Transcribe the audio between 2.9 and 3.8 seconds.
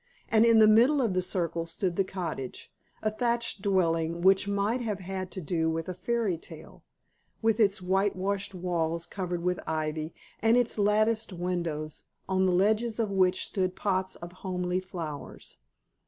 a thatched